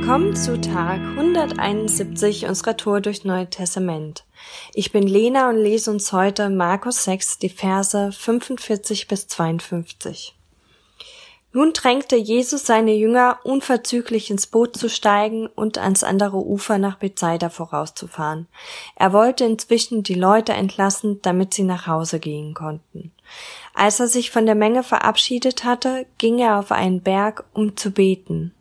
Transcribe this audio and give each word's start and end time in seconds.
Willkommen 0.00 0.34
zu 0.34 0.58
Tag 0.58 0.98
171 0.98 2.46
unserer 2.46 2.74
Tour 2.74 3.02
durch 3.02 3.24
Neue 3.24 3.50
Testament. 3.50 4.24
Ich 4.72 4.92
bin 4.92 5.06
Lena 5.06 5.50
und 5.50 5.58
lese 5.58 5.90
uns 5.90 6.14
heute 6.14 6.48
Markus 6.48 7.04
6, 7.04 7.38
die 7.38 7.50
Verse 7.50 8.10
45 8.10 9.08
bis 9.08 9.28
52. 9.28 10.34
Nun 11.52 11.74
drängte 11.74 12.16
Jesus 12.16 12.64
seine 12.64 12.94
Jünger, 12.94 13.40
unverzüglich 13.44 14.30
ins 14.30 14.46
Boot 14.46 14.74
zu 14.74 14.88
steigen 14.88 15.46
und 15.48 15.76
ans 15.76 16.02
andere 16.02 16.38
Ufer 16.38 16.78
nach 16.78 16.96
Bethsaida 16.96 17.50
vorauszufahren. 17.50 18.48
Er 18.96 19.12
wollte 19.12 19.44
inzwischen 19.44 20.02
die 20.02 20.14
Leute 20.14 20.54
entlassen, 20.54 21.20
damit 21.20 21.52
sie 21.52 21.64
nach 21.64 21.86
Hause 21.86 22.20
gehen 22.20 22.54
konnten. 22.54 23.12
Als 23.74 24.00
er 24.00 24.08
sich 24.08 24.30
von 24.30 24.46
der 24.46 24.54
Menge 24.54 24.82
verabschiedet 24.82 25.62
hatte, 25.62 26.06
ging 26.16 26.38
er 26.38 26.58
auf 26.58 26.72
einen 26.72 27.02
Berg, 27.02 27.44
um 27.52 27.76
zu 27.76 27.90
beten. 27.90 28.54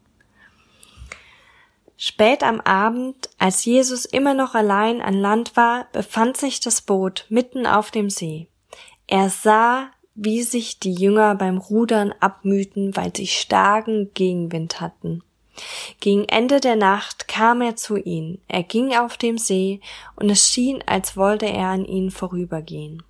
Spät 2.01 2.43
am 2.43 2.61
Abend, 2.61 3.29
als 3.39 3.65
Jesus 3.65 4.05
immer 4.05 4.33
noch 4.33 4.55
allein 4.55 5.01
an 5.01 5.15
Land 5.15 5.57
war, 5.57 5.85
befand 5.91 6.37
sich 6.37 6.61
das 6.61 6.81
Boot 6.81 7.25
mitten 7.27 7.67
auf 7.67 7.91
dem 7.91 8.09
See. 8.09 8.47
Er 9.05 9.29
sah, 9.29 9.89
wie 10.15 10.43
sich 10.43 10.79
die 10.79 10.93
Jünger 10.93 11.35
beim 11.35 11.57
Rudern 11.57 12.15
abmühten, 12.21 12.95
weil 12.95 13.13
sie 13.13 13.27
starken 13.27 14.11
Gegenwind 14.13 14.79
hatten. 14.79 15.23
Gegen 15.99 16.23
Ende 16.23 16.61
der 16.61 16.77
Nacht 16.77 17.27
kam 17.27 17.61
er 17.61 17.75
zu 17.75 17.97
ihnen. 17.97 18.39
Er 18.47 18.63
ging 18.63 18.95
auf 18.95 19.17
dem 19.17 19.37
See, 19.37 19.81
und 20.15 20.29
es 20.29 20.47
schien, 20.47 20.81
als 20.85 21.17
wollte 21.17 21.47
er 21.47 21.67
an 21.67 21.83
ihnen 21.83 22.11
vorübergehen. 22.11 23.03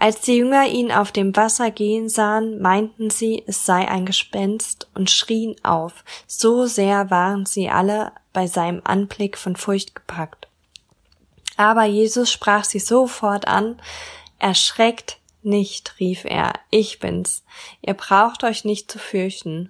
Als 0.00 0.22
die 0.22 0.38
Jünger 0.38 0.66
ihn 0.66 0.90
auf 0.92 1.12
dem 1.12 1.36
Wasser 1.36 1.70
gehen 1.70 2.08
sahen, 2.08 2.58
meinten 2.62 3.10
sie, 3.10 3.44
es 3.46 3.66
sei 3.66 3.86
ein 3.86 4.06
Gespenst 4.06 4.88
und 4.94 5.10
schrien 5.10 5.56
auf. 5.62 6.04
So 6.26 6.64
sehr 6.64 7.10
waren 7.10 7.44
sie 7.44 7.68
alle 7.68 8.12
bei 8.32 8.46
seinem 8.46 8.80
Anblick 8.82 9.36
von 9.36 9.56
Furcht 9.56 9.94
gepackt. 9.94 10.48
Aber 11.58 11.84
Jesus 11.84 12.32
sprach 12.32 12.64
sie 12.64 12.78
sofort 12.78 13.46
an, 13.46 13.78
erschreckt 14.38 15.18
nicht, 15.42 16.00
rief 16.00 16.24
er, 16.24 16.54
ich 16.70 16.98
bin's. 16.98 17.44
Ihr 17.82 17.92
braucht 17.92 18.42
euch 18.42 18.64
nicht 18.64 18.90
zu 18.90 18.98
fürchten. 18.98 19.68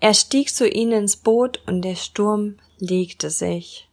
Er 0.00 0.14
stieg 0.14 0.52
zu 0.52 0.68
ihnen 0.68 1.02
ins 1.02 1.16
Boot 1.16 1.62
und 1.68 1.82
der 1.82 1.94
Sturm 1.94 2.58
legte 2.80 3.30
sich. 3.30 3.87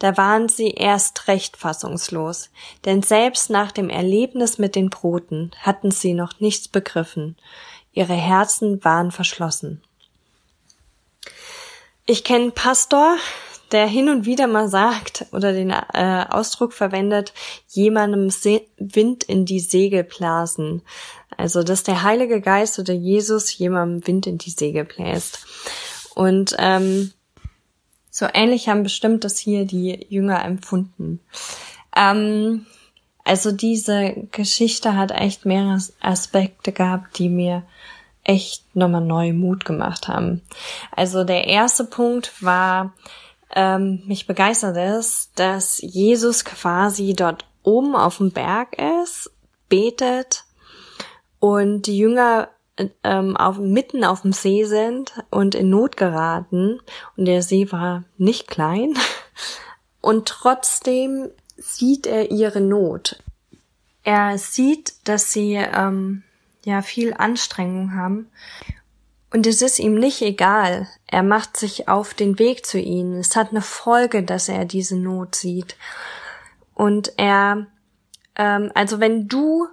Da 0.00 0.16
waren 0.16 0.48
sie 0.48 0.70
erst 0.70 1.28
recht 1.28 1.58
fassungslos, 1.58 2.48
denn 2.86 3.02
selbst 3.02 3.50
nach 3.50 3.70
dem 3.70 3.90
Erlebnis 3.90 4.56
mit 4.58 4.74
den 4.74 4.88
Broten 4.88 5.52
hatten 5.60 5.90
sie 5.90 6.14
noch 6.14 6.40
nichts 6.40 6.68
begriffen. 6.68 7.36
Ihre 7.92 8.14
Herzen 8.14 8.82
waren 8.82 9.12
verschlossen. 9.12 9.82
Ich 12.06 12.24
kenne 12.24 12.50
Pastor, 12.50 13.16
der 13.72 13.86
hin 13.86 14.08
und 14.08 14.24
wieder 14.24 14.46
mal 14.46 14.68
sagt 14.68 15.26
oder 15.32 15.52
den 15.52 15.70
äh, 15.70 16.24
Ausdruck 16.30 16.72
verwendet, 16.72 17.34
jemandem 17.68 18.30
Se 18.30 18.62
Wind 18.78 19.22
in 19.24 19.44
die 19.44 19.60
Segel 19.60 20.04
blasen. 20.04 20.80
Also, 21.36 21.62
dass 21.62 21.82
der 21.82 22.02
Heilige 22.02 22.40
Geist 22.40 22.78
oder 22.78 22.94
Jesus 22.94 23.56
jemandem 23.56 24.06
Wind 24.06 24.26
in 24.26 24.38
die 24.38 24.50
Segel 24.50 24.84
bläst. 24.84 25.46
Und 26.14 26.56
ähm, 26.58 27.12
so 28.20 28.26
ähnlich 28.32 28.68
haben 28.68 28.82
bestimmt 28.82 29.24
das 29.24 29.38
hier 29.38 29.64
die 29.64 30.06
Jünger 30.08 30.44
empfunden. 30.44 31.20
Ähm, 31.96 32.66
also 33.24 33.50
diese 33.50 34.28
Geschichte 34.30 34.96
hat 34.96 35.10
echt 35.10 35.46
mehrere 35.46 35.78
Aspekte 36.00 36.72
gehabt, 36.72 37.18
die 37.18 37.28
mir 37.28 37.62
echt 38.22 38.76
nochmal 38.76 39.00
neu 39.00 39.32
Mut 39.32 39.64
gemacht 39.64 40.06
haben. 40.06 40.42
Also 40.94 41.24
der 41.24 41.46
erste 41.46 41.84
Punkt 41.84 42.42
war, 42.42 42.92
ähm, 43.54 44.02
mich 44.06 44.26
begeistert 44.26 44.76
es, 44.76 45.30
dass 45.34 45.80
Jesus 45.80 46.44
quasi 46.44 47.14
dort 47.14 47.46
oben 47.62 47.96
auf 47.96 48.18
dem 48.18 48.32
Berg 48.32 48.76
ist, 49.02 49.30
betet 49.68 50.44
und 51.38 51.86
die 51.86 51.96
Jünger 51.96 52.48
ähm, 53.04 53.36
auf, 53.36 53.58
mitten 53.58 54.04
auf 54.04 54.22
dem 54.22 54.32
See 54.32 54.64
sind 54.64 55.12
und 55.30 55.54
in 55.54 55.70
Not 55.70 55.96
geraten. 55.96 56.80
Und 57.16 57.26
der 57.26 57.42
See 57.42 57.70
war 57.72 58.04
nicht 58.16 58.48
klein. 58.48 58.94
Und 60.02 60.26
trotzdem 60.28 61.28
sieht 61.58 62.06
er 62.06 62.30
ihre 62.30 62.62
Not. 62.62 63.22
Er 64.02 64.38
sieht, 64.38 64.94
dass 65.04 65.30
sie 65.30 65.56
ähm, 65.56 66.22
ja 66.64 66.80
viel 66.80 67.12
Anstrengung 67.12 67.94
haben. 67.94 68.30
Und 69.32 69.46
es 69.46 69.62
ist 69.62 69.78
ihm 69.78 69.94
nicht 69.94 70.22
egal. 70.22 70.88
Er 71.06 71.22
macht 71.22 71.56
sich 71.56 71.88
auf 71.88 72.14
den 72.14 72.38
Weg 72.38 72.66
zu 72.66 72.78
ihnen. 72.78 73.18
Es 73.18 73.36
hat 73.36 73.50
eine 73.50 73.62
Folge, 73.62 74.22
dass 74.22 74.48
er 74.48 74.64
diese 74.64 74.96
Not 74.96 75.34
sieht. 75.36 75.76
Und 76.74 77.12
er, 77.16 77.66
ähm, 78.36 78.72
also 78.74 79.00
wenn 79.00 79.28
du 79.28 79.68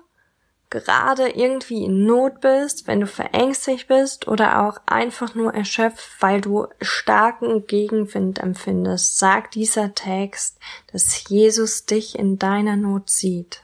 gerade 0.69 1.29
irgendwie 1.29 1.85
in 1.85 2.05
Not 2.05 2.41
bist, 2.41 2.87
wenn 2.87 2.99
du 2.99 3.07
verängstigt 3.07 3.87
bist 3.87 4.27
oder 4.27 4.67
auch 4.67 4.79
einfach 4.85 5.33
nur 5.33 5.53
erschöpft, 5.53 6.09
weil 6.19 6.41
du 6.41 6.67
starken 6.81 7.67
Gegenwind 7.67 8.39
empfindest, 8.39 9.17
sagt 9.17 9.55
dieser 9.55 9.95
Text, 9.95 10.59
dass 10.91 11.29
Jesus 11.29 11.85
dich 11.85 12.17
in 12.19 12.37
deiner 12.37 12.75
Not 12.75 13.09
sieht. 13.09 13.63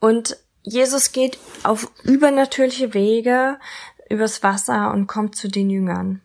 Und 0.00 0.38
Jesus 0.62 1.12
geht 1.12 1.38
auf 1.62 1.90
übernatürliche 2.02 2.94
Wege 2.94 3.58
übers 4.08 4.42
Wasser 4.42 4.92
und 4.92 5.06
kommt 5.06 5.36
zu 5.36 5.48
den 5.48 5.68
Jüngern. 5.68 6.22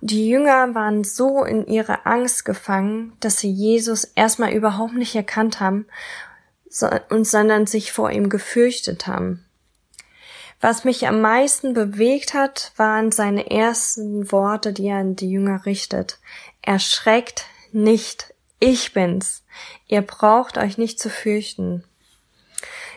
Und 0.00 0.10
die 0.10 0.28
Jünger 0.28 0.74
waren 0.74 1.04
so 1.04 1.44
in 1.44 1.66
ihre 1.66 2.06
Angst 2.06 2.44
gefangen, 2.44 3.14
dass 3.20 3.38
sie 3.38 3.50
Jesus 3.50 4.04
erstmal 4.04 4.52
überhaupt 4.52 4.94
nicht 4.94 5.14
erkannt 5.14 5.60
haben 5.60 5.86
und 7.10 7.26
sondern 7.26 7.66
sich 7.66 7.92
vor 7.92 8.10
ihm 8.10 8.28
gefürchtet 8.28 9.06
haben. 9.06 9.44
Was 10.60 10.84
mich 10.84 11.08
am 11.08 11.20
meisten 11.20 11.74
bewegt 11.74 12.34
hat, 12.34 12.72
waren 12.76 13.10
seine 13.10 13.50
ersten 13.50 14.30
Worte, 14.30 14.72
die 14.72 14.86
er 14.86 14.98
an 14.98 15.16
die 15.16 15.30
Jünger 15.30 15.66
richtet. 15.66 16.20
Erschreckt 16.62 17.46
nicht, 17.72 18.32
ich 18.60 18.92
bin's. 18.92 19.42
Ihr 19.88 20.02
braucht 20.02 20.58
euch 20.58 20.78
nicht 20.78 21.00
zu 21.00 21.10
fürchten. 21.10 21.82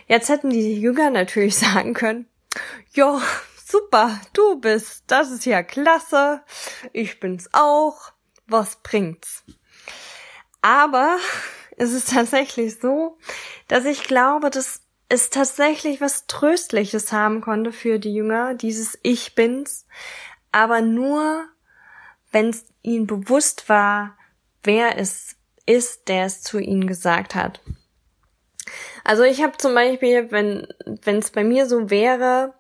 Jetzt 0.08 0.30
hätten 0.30 0.52
die 0.52 0.80
Jünger 0.80 1.10
natürlich 1.10 1.58
sagen 1.58 1.96
können, 1.96 2.28
ja, 2.94 3.20
super, 3.66 4.22
du 4.34 4.60
bist, 4.60 5.04
das 5.08 5.32
ist 5.32 5.46
ja 5.46 5.64
klasse, 5.64 6.44
ich 6.94 7.20
bin's 7.20 7.50
auch, 7.52 8.12
was 8.46 8.78
bringt's? 8.84 9.44
Aber 10.62 11.18
es 11.78 11.92
ist 11.92 12.12
tatsächlich 12.12 12.80
so, 12.80 13.18
dass 13.68 13.86
ich 13.86 14.04
glaube, 14.04 14.50
dass 14.50 14.82
es 15.10 15.30
tatsächlich 15.30 16.02
was 16.02 16.28
Tröstliches 16.28 17.12
haben 17.12 17.42
konnte 17.42 17.72
für 17.72 18.00
die 18.00 18.14
Jünger, 18.14 18.56
dieses 18.56 18.98
Ich 19.04 19.36
bin's, 19.36 19.86
aber 20.52 20.82
nur, 20.82 21.46
wenn 22.32 22.50
es 22.50 22.66
ihnen 22.82 23.08
bewusst 23.08 23.70
war, 23.70 24.18
wer 24.64 24.98
es 24.98 25.36
ist, 25.66 26.08
der 26.08 26.26
es 26.26 26.42
zu 26.42 26.60
ihnen 26.60 26.88
gesagt 26.88 27.36
hat. 27.36 27.62
Also 29.04 29.24
ich 29.24 29.44
habe 29.44 29.58
zum 29.58 29.76
Beispiel, 29.76 30.32
wenn 30.32 30.68
es 31.06 31.32
bei 31.32 31.44
mir 31.44 31.68
so 31.68 31.90
wäre 31.90 32.56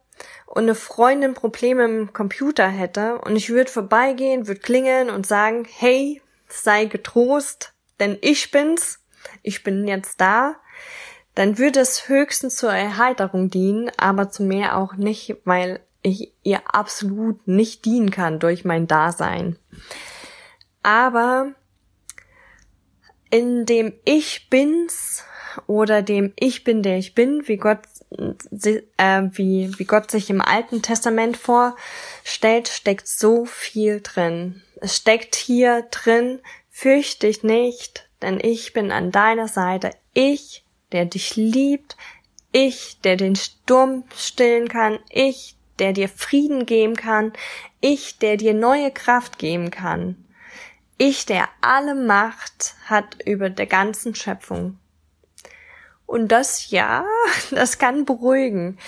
und 0.46 0.64
eine 0.64 0.76
Freundin 0.76 1.34
Probleme 1.34 1.86
im 1.86 2.14
Computer 2.14 2.68
hätte 2.68 3.18
und 3.20 3.36
ich 3.36 3.50
würde 3.50 3.72
vorbeigehen, 3.72 4.48
würde 4.48 4.62
klingeln 4.62 5.10
und 5.10 5.26
sagen, 5.26 5.68
hey, 5.70 6.22
sei 6.48 6.86
getrost, 6.86 7.74
denn 8.00 8.18
ich 8.22 8.52
bin's, 8.52 9.00
ich 9.42 9.64
bin 9.64 9.88
jetzt 9.88 10.22
da, 10.22 10.56
dann 11.36 11.58
würde 11.58 11.82
es 11.82 12.08
höchstens 12.08 12.56
zur 12.56 12.72
Erheiterung 12.72 13.50
dienen, 13.50 13.92
aber 13.98 14.30
zu 14.30 14.44
mehr 14.44 14.78
auch 14.78 14.96
nicht, 14.96 15.36
weil 15.44 15.82
ich 16.02 16.32
ihr 16.44 16.62
absolut 16.74 17.48
nicht 17.48 17.86
dienen 17.86 18.12
kann 18.12 18.40
durch 18.40 18.64
mein 18.64 18.88
Dasein. 18.88 19.58
Aber 20.84 21.52
in 23.32 23.66
dem 23.66 23.94
Ich 24.06 24.50
bin's 24.50 25.24
oder 25.68 26.02
dem 26.02 26.34
Ich 26.38 26.64
bin, 26.64 26.84
der 26.84 26.98
ich 26.98 27.16
bin, 27.16 27.48
wie 27.48 27.58
Gott, 27.58 27.80
äh, 28.12 29.24
wie, 29.32 29.72
wie 29.78 29.86
Gott 29.86 30.12
sich 30.12 30.30
im 30.30 30.42
Alten 30.42 30.82
Testament 30.82 31.38
vorstellt, 31.38 32.68
steckt 32.68 33.08
so 33.08 33.46
viel 33.46 34.02
drin. 34.02 34.62
Es 34.80 34.98
steckt 34.98 35.36
hier 35.36 35.88
drin, 35.90 36.40
fürchte 36.70 37.28
dich 37.28 37.44
nicht, 37.44 38.08
denn 38.22 38.40
ich 38.40 38.74
bin 38.74 38.92
an 38.92 39.12
deiner 39.12 39.48
Seite. 39.48 39.92
Ich 40.14 40.65
der 40.96 41.06
dich 41.06 41.36
liebt, 41.36 41.98
ich, 42.54 43.02
der 43.02 43.18
den 43.18 43.36
Sturm 43.36 44.06
stillen 44.16 44.70
kann, 44.70 44.98
ich, 45.10 45.58
der 45.78 45.92
dir 45.92 46.08
Frieden 46.08 46.66
geben 46.66 46.96
kann, 46.96 47.34
ich, 47.82 48.18
der 48.18 48.38
dir 48.38 48.54
neue 48.54 48.92
Kraft 48.92 49.38
geben 49.38 49.72
kann, 49.72 50.16
ich, 50.98 51.26
der 51.26 51.50
alle 51.60 51.96
Macht 51.96 52.76
hat 52.86 53.22
über 53.26 53.50
der 53.50 53.66
ganzen 53.66 54.16
Schöpfung. 54.16 54.80
Und 56.06 56.30
das 56.30 56.72
ja, 56.72 57.04
das 57.52 57.78
kann 57.78 58.06
beruhigen. 58.06 58.80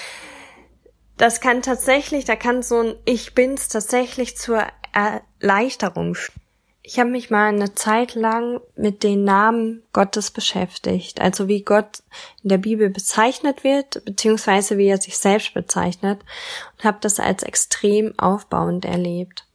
Das 1.17 1.41
kann 1.41 1.61
tatsächlich, 1.61 2.23
da 2.23 2.37
kann 2.37 2.63
so 2.63 2.79
ein 2.79 2.95
Ich 3.03 3.35
bin's 3.35 3.67
tatsächlich 3.67 4.37
zur 4.37 4.65
Erleichterung. 4.93 6.15
Ich 6.89 6.99
habe 6.99 7.09
mich 7.09 7.29
mal 7.29 7.47
eine 7.49 7.75
Zeit 7.75 8.15
lang 8.15 8.61
mit 8.77 9.03
den 9.03 9.25
Namen 9.25 9.83
Gottes 9.91 10.31
beschäftigt, 10.31 11.19
also 11.19 11.49
wie 11.49 11.63
Gott 11.63 12.01
in 12.43 12.47
der 12.47 12.59
Bibel 12.59 12.89
bezeichnet 12.89 13.65
wird, 13.65 14.05
beziehungsweise 14.05 14.77
wie 14.77 14.87
er 14.87 14.97
sich 14.97 15.17
selbst 15.17 15.53
bezeichnet, 15.53 16.21
und 16.77 16.85
habe 16.85 16.99
das 17.01 17.19
als 17.19 17.43
extrem 17.43 18.17
aufbauend 18.17 18.85
erlebt. 18.85 19.45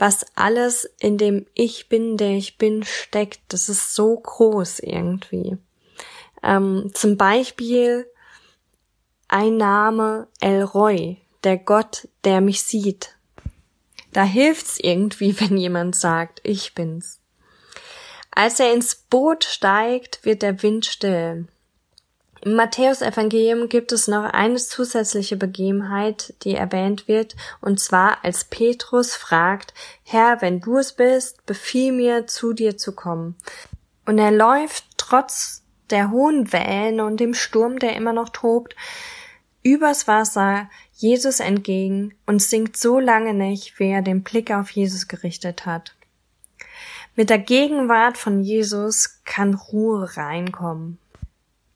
Was 0.00 0.26
alles 0.34 0.90
in 0.98 1.16
dem 1.16 1.46
Ich 1.54 1.88
bin, 1.88 2.16
der 2.16 2.32
ich 2.32 2.58
bin, 2.58 2.82
steckt, 2.82 3.38
das 3.50 3.68
ist 3.68 3.94
so 3.94 4.18
groß 4.18 4.80
irgendwie. 4.80 5.58
Ähm, 6.42 6.90
zum 6.92 7.16
Beispiel 7.16 8.04
ein 9.28 9.58
Name 9.58 10.26
El 10.40 10.64
Roy, 10.64 11.18
der 11.44 11.56
Gott, 11.56 12.08
der 12.24 12.40
mich 12.40 12.64
sieht. 12.64 13.15
Da 14.16 14.22
hilft's 14.22 14.78
irgendwie, 14.80 15.38
wenn 15.40 15.58
jemand 15.58 15.94
sagt, 15.94 16.40
ich 16.42 16.74
bin's. 16.74 17.20
Als 18.30 18.58
er 18.60 18.72
ins 18.72 18.94
Boot 18.94 19.44
steigt, 19.44 20.24
wird 20.24 20.40
der 20.40 20.62
Wind 20.62 20.86
still. 20.86 21.48
Im 22.40 22.54
Matthäusevangelium 22.54 23.68
gibt 23.68 23.92
es 23.92 24.08
noch 24.08 24.24
eine 24.24 24.56
zusätzliche 24.56 25.36
Begebenheit, 25.36 26.32
die 26.44 26.54
erwähnt 26.54 27.08
wird, 27.08 27.36
und 27.60 27.78
zwar 27.78 28.24
als 28.24 28.44
Petrus 28.44 29.14
fragt, 29.14 29.74
Herr, 30.02 30.40
wenn 30.40 30.62
du 30.62 30.78
es 30.78 30.94
bist, 30.94 31.44
befiehl 31.44 31.92
mir, 31.92 32.26
zu 32.26 32.54
dir 32.54 32.78
zu 32.78 32.92
kommen. 32.92 33.36
Und 34.06 34.16
er 34.16 34.30
läuft 34.30 34.86
trotz 34.96 35.62
der 35.90 36.10
hohen 36.10 36.54
Wellen 36.54 37.02
und 37.02 37.18
dem 37.18 37.34
Sturm, 37.34 37.78
der 37.78 37.94
immer 37.94 38.14
noch 38.14 38.30
tobt, 38.30 38.76
übers 39.62 40.08
Wasser 40.08 40.70
Jesus 40.96 41.40
entgegen 41.40 42.14
und 42.24 42.40
singt 42.40 42.76
so 42.76 42.98
lange 42.98 43.34
nicht, 43.34 43.78
wie 43.78 43.90
er 43.90 44.00
den 44.00 44.22
Blick 44.22 44.50
auf 44.50 44.70
Jesus 44.70 45.08
gerichtet 45.08 45.66
hat. 45.66 45.94
Mit 47.14 47.28
der 47.28 47.38
Gegenwart 47.38 48.16
von 48.16 48.42
Jesus 48.42 49.20
kann 49.24 49.54
Ruhe 49.54 50.16
reinkommen. 50.16 50.98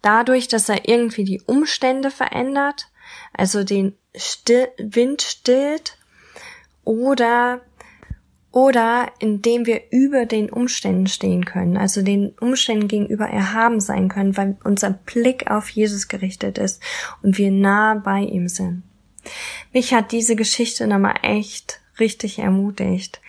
Dadurch, 0.01 0.49
dass 0.49 0.71
er 0.71 0.89
irgendwie 0.89 1.25
die 1.25 1.43
Umstände 1.43 2.11
verändert, 2.11 2.89
also 3.35 3.63
den 3.63 3.95
Still 4.15 4.69
Wind 4.79 5.21
stillt, 5.21 5.99
oder 6.85 7.61
oder 8.53 9.13
indem 9.21 9.65
wir 9.65 9.83
über 9.93 10.27
den 10.27 10.51
Umständen 10.51 11.07
stehen 11.07 11.45
können, 11.45 11.77
also 11.77 12.03
den 12.03 12.31
Umständen 12.41 12.89
gegenüber 12.89 13.27
erhaben 13.27 13.81
sein 13.81 14.09
können, 14.09 14.37
weil 14.37 14.57
unser 14.65 14.91
Blick 14.91 15.49
auf 15.51 15.69
Jesus 15.69 16.09
gerichtet 16.09 16.59
ist 16.59 16.83
und 17.23 17.39
wir 17.39 17.53
nah 17.53 17.95
bei 17.95 18.21
ihm 18.21 18.49
sind. 18.49 18.83
Mich 19.73 19.95
hat 19.95 20.13
diese 20.13 20.37
Geschichte 20.37 20.87
nochmal 20.87 21.17
echt 21.23 21.81
richtig 21.99 22.39
ermutigt. 22.39 23.21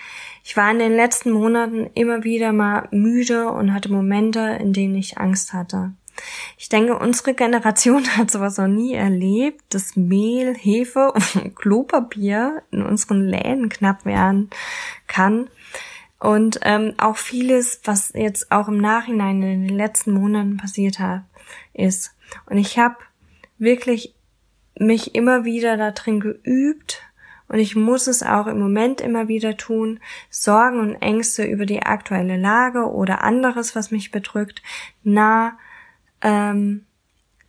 Ich 0.44 0.58
war 0.58 0.72
in 0.72 0.80
den 0.80 0.96
letzten 0.96 1.32
Monaten 1.32 1.90
immer 1.94 2.24
wieder 2.24 2.52
mal 2.52 2.88
müde 2.92 3.50
und 3.50 3.74
hatte 3.74 3.92
Momente, 3.92 4.58
in 4.60 4.74
denen 4.74 4.96
ich 4.96 5.18
Angst 5.18 5.54
hatte. 5.54 5.94
Ich 6.58 6.70
denke, 6.70 6.98
unsere 6.98 7.34
Generation 7.34 8.06
hat 8.18 8.32
sowas 8.32 8.58
noch 8.58 8.68
nie 8.68 8.94
erlebt, 8.94 9.62
dass 9.70 9.96
Mehl, 9.96 10.56
Hefe 10.56 11.12
und 11.36 11.56
Klopapier 11.56 12.64
in 12.72 12.84
unseren 12.84 13.28
Läden 13.28 13.70
knapp 13.70 14.06
werden 14.06 14.50
kann. 15.08 15.50
Und 16.20 16.60
ähm, 16.64 16.94
auch 16.98 17.18
vieles, 17.18 17.82
was 17.84 18.14
jetzt 18.14 18.52
auch 18.52 18.68
im 18.68 18.78
Nachhinein 18.78 19.42
in 19.42 19.68
den 19.68 19.76
letzten 19.76 20.14
Monaten 20.14 20.58
passiert 20.58 21.00
hat, 21.00 21.24
ist. 21.74 22.16
Und 22.46 22.58
ich 22.58 22.78
habe 22.78 22.98
wirklich 23.58 24.14
mich 24.82 25.16
immer 25.16 25.46
wieder 25.46 25.78
da 25.78 25.92
drin 25.92 26.20
geübt 26.20 27.02
und 27.48 27.60
ich 27.60 27.76
muss 27.76 28.08
es 28.08 28.24
auch 28.24 28.48
im 28.48 28.60
Moment 28.60 29.02
immer 29.02 29.28
wieder 29.28 29.58
tun, 29.58 30.00
Sorgen 30.30 30.80
und 30.80 31.02
Ängste 31.02 31.44
über 31.44 31.66
die 31.66 31.82
aktuelle 31.82 32.38
Lage 32.38 32.90
oder 32.90 33.24
anderes, 33.24 33.76
was 33.76 33.92
mich 33.92 34.12
bedrückt, 34.12 34.62
nah 35.04 35.58
ähm, 36.22 36.86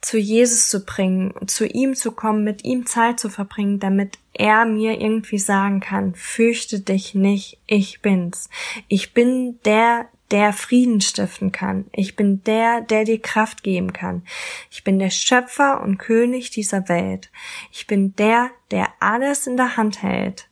zu 0.00 0.18
Jesus 0.18 0.68
zu 0.68 0.84
bringen, 0.84 1.32
zu 1.46 1.66
ihm 1.66 1.94
zu 1.94 2.10
kommen, 2.10 2.42
mit 2.42 2.64
ihm 2.64 2.84
Zeit 2.84 3.20
zu 3.20 3.28
verbringen, 3.30 3.78
damit 3.78 4.18
er 4.32 4.64
mir 4.64 5.00
irgendwie 5.00 5.38
sagen 5.38 5.78
kann, 5.78 6.16
fürchte 6.16 6.80
dich 6.80 7.14
nicht, 7.14 7.58
ich 7.68 8.02
bin's. 8.02 8.50
Ich 8.88 9.14
bin 9.14 9.60
der, 9.64 10.06
der 10.32 10.52
Frieden 10.52 11.00
stiften 11.00 11.52
kann. 11.52 11.84
Ich 11.92 12.16
bin 12.16 12.42
der, 12.44 12.80
der 12.80 13.04
dir 13.04 13.20
Kraft 13.20 13.62
geben 13.62 13.92
kann. 13.92 14.22
Ich 14.70 14.82
bin 14.82 14.98
der 14.98 15.10
Schöpfer 15.10 15.82
und 15.82 15.98
König 15.98 16.50
dieser 16.50 16.88
Welt. 16.88 17.30
Ich 17.70 17.86
bin 17.86 18.16
der, 18.16 18.50
der 18.70 18.88
alles 18.98 19.46
in 19.46 19.56
der 19.56 19.76
Hand 19.76 20.02
hält. 20.02 20.48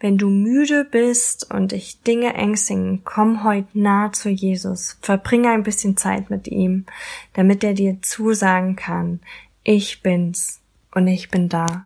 Wenn 0.00 0.16
du 0.16 0.28
müde 0.30 0.84
bist 0.84 1.52
und 1.52 1.72
dich 1.72 2.02
Dinge 2.02 2.34
ängstigen, 2.34 3.02
komm 3.04 3.42
heute 3.42 3.68
nah 3.74 4.12
zu 4.12 4.28
Jesus. 4.28 4.98
Verbringe 5.02 5.50
ein 5.50 5.64
bisschen 5.64 5.96
Zeit 5.96 6.30
mit 6.30 6.46
ihm, 6.46 6.86
damit 7.32 7.64
er 7.64 7.74
dir 7.74 7.98
zusagen 8.00 8.76
kann, 8.76 9.20
ich 9.64 10.02
bin's 10.02 10.60
und 10.92 11.08
ich 11.08 11.28
bin 11.28 11.48
da. 11.48 11.76